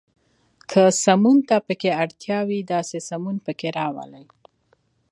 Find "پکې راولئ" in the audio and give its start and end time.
3.45-4.25